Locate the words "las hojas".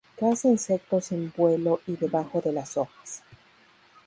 2.53-3.21